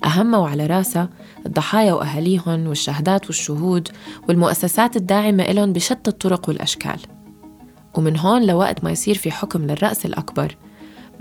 [0.05, 1.09] أهمها وعلى راسها
[1.45, 3.87] الضحايا وأهاليهم والشهادات والشهود
[4.29, 6.99] والمؤسسات الداعمة إلهم بشتى الطرق والأشكال.
[7.97, 10.55] ومن هون لوقت ما يصير في حكم للرأس الأكبر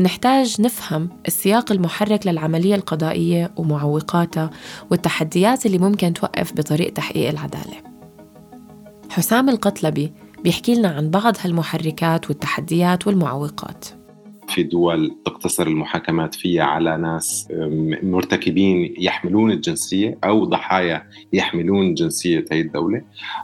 [0.00, 4.50] نحتاج نفهم السياق المحرك للعملية القضائية ومعوقاتها
[4.90, 7.76] والتحديات اللي ممكن توقف بطريق تحقيق العدالة.
[9.10, 10.12] حسام القطلبي
[10.44, 13.84] بيحكي لنا عن بعض هالمحركات والتحديات والمعوقات.
[14.50, 17.48] في دول تقتصر المحاكمات فيها على ناس
[18.02, 23.02] مرتكبين يحملون الجنسية أو ضحايا يحملون جنسية هذه الدولة.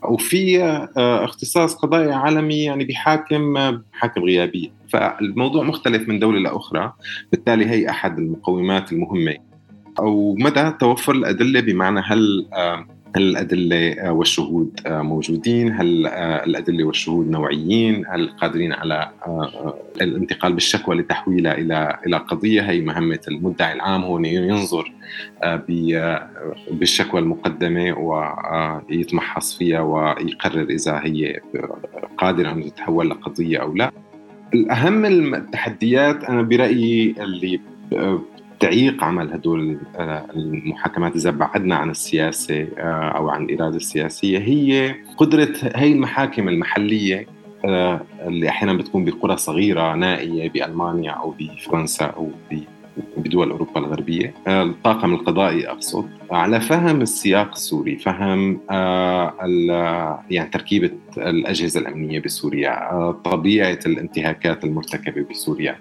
[0.08, 3.54] وفي آه، اختصاص قضائي عالمي يعني بحاكم
[3.92, 4.68] حاكم غيابية.
[4.88, 6.92] فالموضوع مختلف من دولة لأخرى.
[7.32, 9.36] بالتالي هي أحد المقومات المهمة.
[9.98, 12.46] أو مدى توفر الأدلة بمعنى هل
[13.16, 16.06] هل الأدلة والشهود موجودين؟ هل
[16.46, 19.10] الأدلة والشهود نوعيين؟ هل قادرين على
[20.00, 24.92] الانتقال بالشكوى لتحويلها إلى إلى قضية؟ هي مهمة المدعي العام هو ينظر
[26.70, 31.40] بالشكوى المقدمة ويتمحص فيها ويقرر إذا هي
[32.18, 33.90] قادرة أن تتحول لقضية أو لا.
[34.54, 37.60] الأهم التحديات أنا برأيي اللي
[38.62, 44.94] تعيق عمل هدول آه، المحاكمات إذا بعدنا عن السياسة آه، أو عن الإرادة السياسية هي
[45.16, 47.26] قدرة هي المحاكم المحلية
[47.64, 52.30] آه، اللي أحيانا بتكون بقرى صغيرة نائية بألمانيا أو بفرنسا أو
[53.16, 54.34] بدول أوروبا الغربية.
[54.46, 62.90] آه، الطاقم القضائي أقصد على فهم السياق السوري فهم آه، يعني تركيبة الأجهزة الأمنية بسوريا
[62.90, 65.76] آه، طبيعة الانتهاكات المرتكبة بسوريا.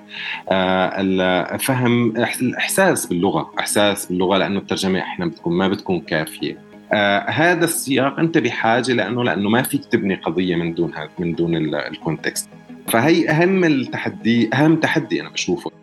[1.57, 6.57] فهم الإحساس باللغة إحساس باللغة لأنه الترجمة أحيانا بتكون ما بتكون كافية.
[6.93, 11.55] آه هذا السياق أنت بحاجة لأنه لأنه ما فيك تبني قضية من دون من دون
[11.75, 12.49] الكونتكست.
[12.87, 15.80] فهي أهم التحدي أهم تحدي أنا بشوفه.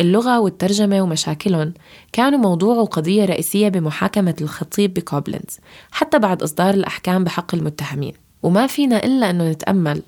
[0.00, 1.74] اللغة والترجمة ومشاكلهم.
[2.12, 5.58] كانوا موضوع وقضية رئيسية بمحاكمة الخطيب بكوبلنز
[5.90, 8.12] حتى بعد إصدار الأحكام بحق المتهمين.
[8.42, 10.02] وما فينا إلا أنه نتأمل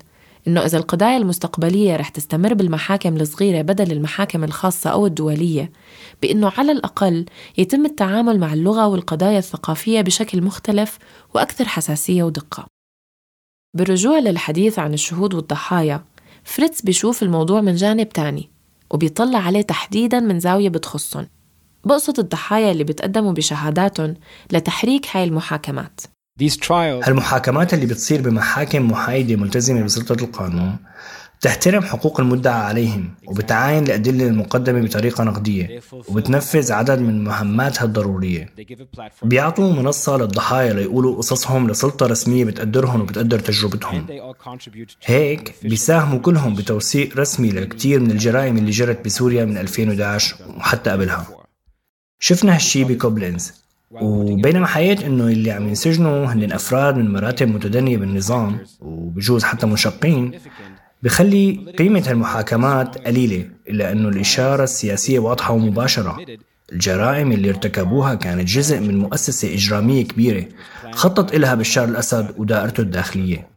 [0.47, 5.71] إنه إذا القضايا المستقبلية رح تستمر بالمحاكم الصغيرة بدل المحاكم الخاصة أو الدولية
[6.21, 7.25] بإنه على الأقل
[7.57, 10.97] يتم التعامل مع اللغة والقضايا الثقافية بشكل مختلف
[11.33, 12.65] وأكثر حساسية ودقة.
[13.73, 16.03] بالرجوع للحديث عن الشهود والضحايا
[16.43, 18.54] فريتز بيشوف الموضوع من جانب تاني.
[18.91, 21.27] وبيطلع عليه تحديدا من زاوية بتخصهم.
[21.85, 24.13] بقصد الضحايا اللي بتقدموا بشهاداتهم
[24.51, 26.01] لتحريك هاي المحاكمات.
[27.03, 30.77] هالمحاكمات اللي بتصير بمحاكم محايدة ملتزمة بسلطة القانون
[31.41, 38.49] تحترم حقوق المدعى عليهم وبتعاين الأدلة المقدمة بطريقة نقدية وبتنفذ عدد من مهماتها الضرورية.
[39.23, 44.07] بيعطوا منصة للضحايا ليقولوا قصصهم لسلطة رسمية بتقدرهم وبتقدر تجربتهم.
[45.05, 51.27] هيك بيساهموا كلهم بتوثيق رسمي لكتير من الجرائم اللي جرت بسوريا من 2011 وحتى قبلها.
[52.19, 53.53] شفنا هالشي بكوبلينز.
[53.91, 60.31] وبينما حياة إنه اللي عم ينسجنوا هن أفراد من مراتب متدنية بالنظام وبجوز حتى منشقين
[61.03, 66.17] بخلي قيمة المحاكمات قليلة إلا أنه الإشارة السياسية واضحة ومباشرة.
[66.71, 70.45] الجرائم اللي ارتكبوها كانت جزء من مؤسسة إجرامية كبيرة
[70.91, 73.47] خطط إلها بشار الأسد ودائرته الداخلية.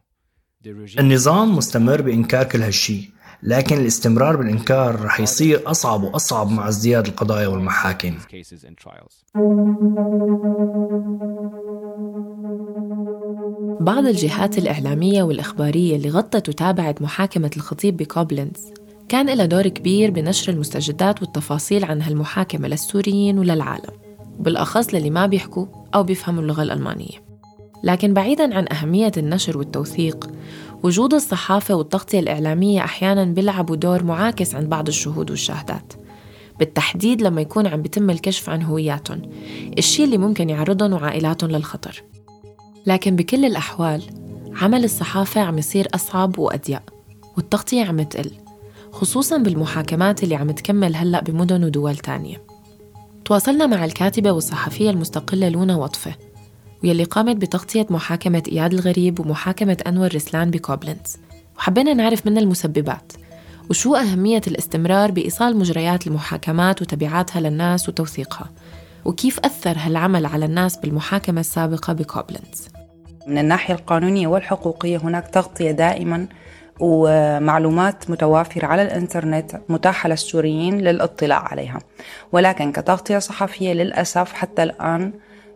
[0.99, 3.09] النظام مستمر بإنكار كل هالشي
[3.43, 8.17] لكن الاستمرار بالإنكار رح يصير أصعب وأصعب مع ازدياد القضايا والمحاكم.
[13.79, 18.67] بعض الجهات الإعلامية والإخبارية اللي غطت وتابعت محاكمة الخطيب بكوبلنز
[19.09, 23.93] كان لها دور كبير بنشر المستجدات والتفاصيل عن هالمحاكمة للسوريين وللعالم
[24.39, 25.65] بالأخص للي ما بيحكوا
[25.95, 27.23] أو بيفهموا اللغة الألمانية.
[27.83, 30.29] لكن بعيداً عن أهمية النشر والتوثيق
[30.83, 35.93] وجود الصحافة والتغطية الإعلامية أحياناً بيلعبوا دور معاكس عند بعض الشهود والشاهدات
[36.59, 39.21] بالتحديد لما يكون عم بيتم الكشف عن هوياتهم
[39.77, 42.03] الشيء اللي ممكن يعرضهم وعائلاتهم للخطر.
[42.85, 44.03] لكن بكل الأحوال
[44.61, 46.81] عمل الصحافة عم يصير أصعب وأضيق
[47.37, 48.31] والتغطية عم تقل
[48.91, 52.41] خصوصا بالمحاكمات اللي عم تكمل هلأ بمدن ودول تانية.
[53.25, 56.15] تواصلنا مع الكاتبة والصحفية المستقلة لونا وطفة
[56.83, 61.17] ويلي قامت بتغطية محاكمة إياد الغريب ومحاكمة أنور رسلان بكوبلنز.
[61.57, 63.13] وحبينا نعرف منها المسببات
[63.69, 68.49] وشو أهمية الاستمرار بإيصال مجريات المحاكمات وتبعاتها للناس وتوثيقها.
[69.05, 72.69] وكيف أثر هالعمل على الناس بالمحاكمة السابقة بكوبلنز
[73.27, 76.27] من الناحية القانونية والحقوقية هناك تغطية دائما
[76.79, 81.79] ومعلومات متوافرة على الإنترنت متاحة للسوريين للاطلاع عليها.
[82.31, 85.13] ولكن كتغطية صحفية للأسف حتى الآن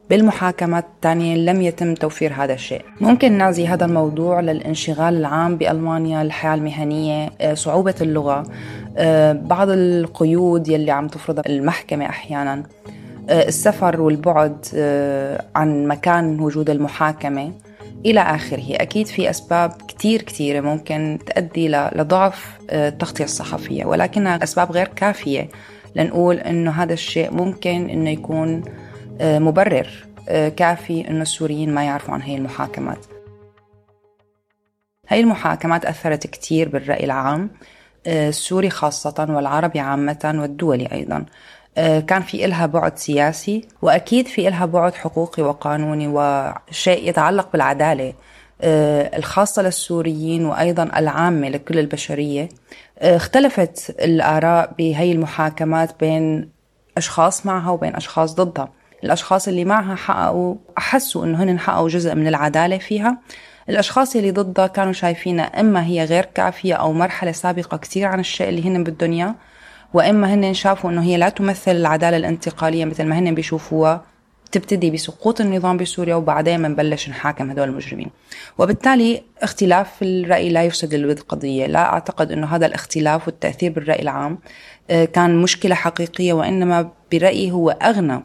[0.09, 2.81] بالمحاكمات الثانية لم يتم توفير هذا الشيء.
[3.01, 8.43] ممكن نعزي هذا الموضوع للانشغال العام بألمانيا الحياة المهنية آه، صعوبة اللغة
[8.97, 12.63] آه، بعض القيود يلي عم تفرضها المحكمة أحيانا.
[13.29, 14.65] السفر والبعد
[15.55, 17.53] عن مكان وجود المحاكمة
[18.05, 18.65] إلى آخره.
[18.69, 25.49] أكيد في أسباب كتير كتيرة ممكن تؤدي لضعف التغطية الصحفية ولكنها أسباب غير كافية
[25.95, 28.63] لنقول إنه هذا الشيء ممكن إنه يكون
[29.21, 29.87] مبرر
[30.29, 33.05] آه، كافي إنه السوريين ما يعرفوا عن هي المحاكمات.
[35.09, 37.49] هاي المحاكمات أثرت كتير بالرأي العام
[38.07, 41.15] آه، السوري خاصة والعربي عامة والدولي أيضا.
[41.15, 41.25] آه،
[41.75, 48.13] كان في إلها بعد سياسي وأكيد في إلها بعد حقوقي وقانوني وشيء يتعلق بالعدالة
[48.61, 52.49] آه، الخاصة للسوريين وأيضا العامة لكل البشرية.
[52.97, 56.49] اختلفت الآراء بهي المحاكمات بين
[56.97, 58.69] أشخاص معها وبين أشخاص ضدها.
[59.03, 63.17] الأشخاص اللي معها حققوا أحسوا أنه هن حققوا جزء من العدالة فيها.
[63.69, 68.49] الأشخاص اللي ضدها كانوا شايفينها إما هي غير كافية أو مرحلة سابقة كتير عن الشيء
[68.49, 69.35] اللي هن بدهم إياه
[69.93, 74.05] وإما هن شافوا إنه هي لا تمثل العدالة الانتقالية مثل ما هن بيشوفوها
[74.51, 78.09] تبتدي بسقوط النظام بسوريا وبعدين بنبلش نحاكم هدول المجرمين.
[78.57, 81.65] وبالتالي اختلاف الرأي لا يفسد للود قضية.
[81.65, 84.39] لا أعتقد أنه هذا الاختلاف والتأثير بالرأي العام
[84.89, 88.23] آه، كان مشكلة حقيقية وإنما برأيي هو أغنى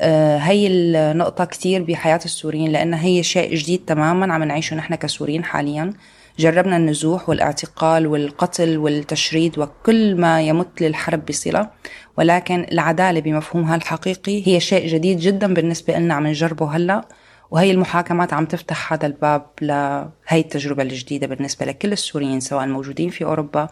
[0.00, 5.44] آه، هي النقطة كتير بحياة السوريين لأنها هي شيء جديد تماما عم نعيشه نحن كسوريين
[5.44, 5.92] حاليا.
[6.38, 11.70] جربنا النزوح والاعتقال والقتل والتشريد وكل ما يمت للحرب بصلة
[12.18, 17.04] ولكن العدالة بمفهومها الحقيقي هي شيء جديد جدا بالنسبة لنا عم نجربه هلأ
[17.50, 23.24] وهي المحاكمات عم تفتح هذا الباب لهي التجربة الجديدة بالنسبة لكل السوريين سواء موجودين في
[23.24, 23.68] أوروبا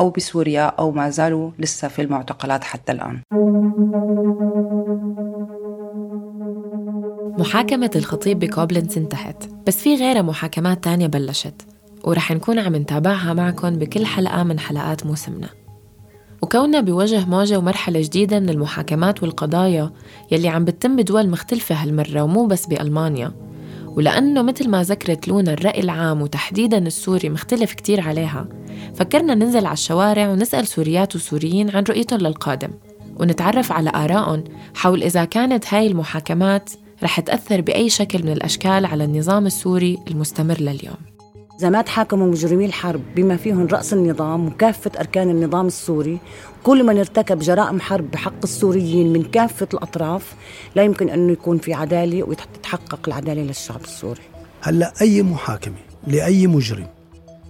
[0.00, 3.20] أو بسوريا أو ما زالوا لسه في المعتقلات حتى الآن.
[7.38, 11.75] محاكمة الخطيب بكوبلنز انتهت بس في غيرها محاكمات تانية بلشت.
[12.06, 15.48] ورح نكون عم نتابعها معكم بكل حلقة من حلقات موسمنا.
[16.42, 19.90] وكوننا بوجه موجة ومرحلة جديدة من المحاكمات والقضايا
[20.30, 23.32] يلي عم بتتم بدول مختلفة هالمرة ومو بس بألمانيا.
[23.86, 28.48] ولأنه مثل ما ذكرت لونا الرأي العام وتحديدا السوري مختلف كتير عليها
[28.94, 32.70] فكرنا ننزل على الشوارع ونسأل سوريات وسوريين عن رؤيتهم للقادم.
[33.20, 36.70] ونتعرف على آرائهم حول إذا كانت هاي المحاكمات
[37.02, 41.15] رح تأثر بأي شكل من الأشكال على النظام السوري المستمر لليوم.
[41.58, 46.18] إذا ما تحاكموا مجرمي الحرب بما فيهم رأس النظام وكافة أركان النظام السوري
[46.62, 50.34] كل من ارتكب جرائم حرب بحق السوريين من كافة الأطراف
[50.74, 54.22] لا يمكن أنه يكون في عدالة وتتحقق العدالة للشعب السوري.
[54.62, 56.86] هلأ أي محاكمة لأي مجرم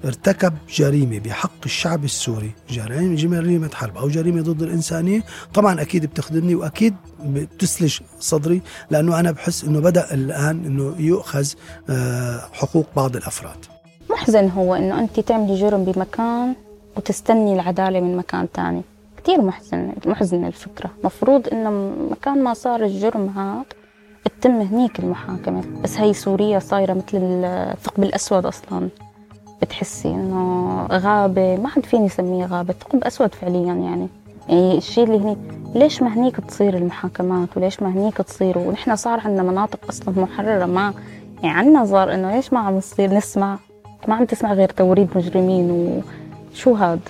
[0.04, 6.54] ارتكب جريمة بحق الشعب السوري جريمة جريمة حرب أو جريمة ضد الإنسانية طبعا أكيد بتخدمني
[6.54, 11.48] وأكيد بتسلج صدري لأنه أنا بحس أنه بدأ الآن أنه يؤخذ
[11.90, 13.75] آه، حقوق بعض الأفراد.
[14.10, 16.54] محزن هو أنه أنت تعملي جرم بمكان
[16.96, 18.82] وتستني العدالة من مكان تاني.
[19.16, 20.90] كتير محزن محزنة الفكرة.
[21.04, 21.70] مفروض أنه
[22.10, 23.64] مكان ما صار الجرم هذا
[24.24, 25.62] تتم هنيك المحاكمة.
[25.82, 28.88] بس هي سوريا صايرة مثل الثقب الأسود أصلاً.
[29.62, 34.08] بتحسي إنه غابة ما حد فيني اسميه غابة ثقب أسود فعليا يعني.
[34.48, 35.36] يعني الشيء اللي هني
[35.74, 40.66] ليش ما هنيك تصير المحاكمات؟ وليش ما هنيك تصير؟ ونحن صار عندنا مناطق أصلا محررة
[40.66, 40.94] ما
[41.42, 43.58] يعني عندنا صار إنه ليش ما عم نصير نسمع.
[44.08, 45.70] ما عم تسمع غير توريد مجرمين
[46.52, 47.00] وشو هاد؟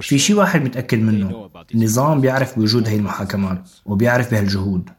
[0.00, 4.90] في شيء واحد متأكد منه النظام بيعرف بوجود هي المحاكمات وبيعرف بهالجهود.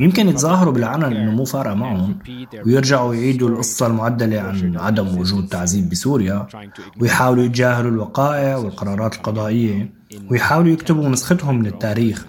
[0.00, 2.18] يمكن يتظاهروا بالعلن إنه مو فارقة معهم
[2.66, 6.46] ويرجعوا يعيدوا القصة المعدلة عن عدم وجود تعذيب بسوريا
[7.00, 9.92] ويحاولوا يتجاهلوا الوقائع والقرارات القضائية
[10.30, 12.26] ويحاولوا يكتبوا نسختهم من التاريخ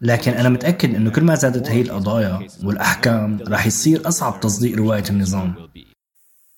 [0.00, 5.04] لكن أنا متأكد أنه كل ما زادت هي القضايا والأحكام رح يصير أصعب تصديق رواية
[5.10, 5.54] النظام.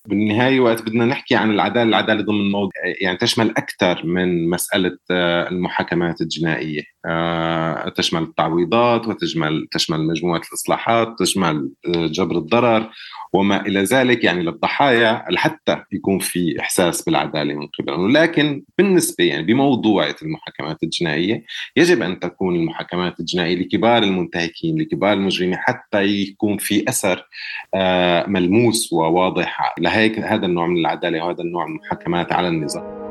[0.07, 5.49] بالنهاية وقت بدنا نحكي عن العدالة العدالة ضمن موضوع يعني تشمل أكثر من مسألة آه،
[5.49, 6.81] المحاكمات الجنائية.
[7.05, 12.89] آه، تشمل التعويضات وتشمل تشمل مجموعة الإصلاحات تشمل آه، جبر الضرر.
[13.33, 19.43] وما إلى ذلك يعني للضحايا لحتى يكون في إحساس بالعدالة من قبلهم لكن بالنسبة يعني
[19.43, 21.43] بموضوعه المحاكمات الجنائية
[21.77, 27.27] يجب أن تكون المحاكمات الجنائية لكبار المنتهكين لكبار المجرمين حتى يكون في أثر
[27.75, 33.01] آه، ملموس وواضح لهيك هذا النوع من العدالة وهذا النوع من المحاكمات على النظام.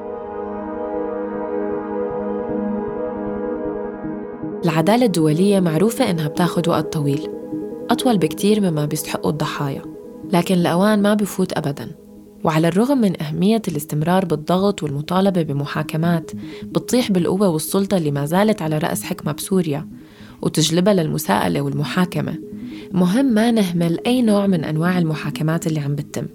[4.64, 7.28] العدالة الدولية معروفة إنها بتاخد وقت طويل
[7.90, 9.99] أطول بكتير مما بيستحقوا الضحايا.
[10.32, 11.90] لكن الأوان ما بفوت أبداً.
[12.44, 16.30] وعلى الرغم من أهمية الاستمرار بالضغط والمطالبة بمحاكمات
[16.64, 19.88] بتطيح بالقوة والسلطة اللي ما زالت على رأس حكمة بسوريا
[20.42, 22.38] وتجلبها للمساءلة والمحاكمة.
[22.92, 26.26] مهم ما نهمل أي نوع من أنواع المحاكمات اللي عم بتتم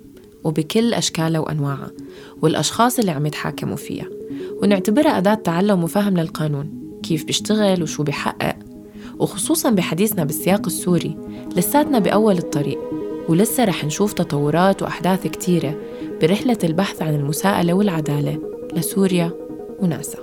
[0.44, 1.92] وبكل أشكالها وأنواعها
[2.42, 4.08] والأشخاص اللي عم يتحاكموا فيها.
[4.62, 8.56] ونعتبرها أداة تعلم وفهم للقانون كيف بيشتغل وشو بيحقق.
[9.20, 11.18] وخصوصا بحديثنا بالسياق السوري
[11.56, 12.80] لساتنا بأول الطريق
[13.30, 15.76] ولسه رح نشوف تطورات وأحداث كتيرة
[16.22, 18.40] برحلة البحث عن المساءلة والعدالة
[18.74, 19.32] لسوريا
[19.80, 20.18] وناسا.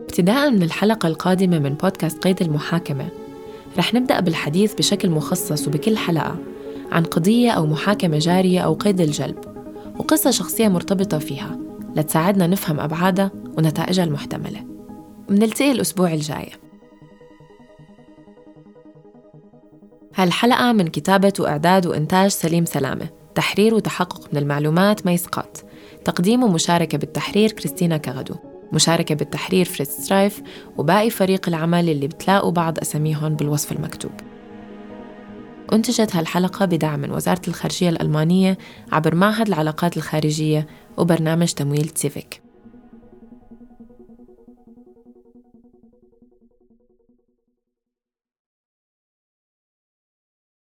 [0.00, 3.08] ابتداء من الحلقة القادمة من بودكاست قيد المحاكمة
[3.78, 6.36] رح نبدأ بالحديث بشكل مخصص وبكل حلقة
[6.92, 9.38] عن قضية أو محاكمة جارية أو قيد الجلب
[9.98, 11.58] وقصة شخصية مرتبطة فيها
[11.96, 14.64] لتساعدنا نفهم أبعادها ونتائجها المحتملة.
[15.28, 16.48] منلتقي الأسبوع الجاي.
[20.14, 23.08] هالحلقة من كتابة وإعداد وإنتاج سليم سلامة.
[23.34, 25.58] تحرير وتحقق من المعلومات ميسقات
[26.04, 28.34] تقديم ومشاركة بالتحرير كريستينا كغدو
[28.72, 30.42] مشاركة بالتحرير فريد سترايف.
[30.76, 34.12] وباقي فريق العمل اللي بتلاقوا بعض أساميهم بالوصف المكتوب.
[35.72, 38.58] أنتجت هالحلقة بدعم من وزارة الخارجية الألمانية
[38.92, 42.42] عبر معهد العلاقات الخارجية وبرنامج تمويل تسيفيك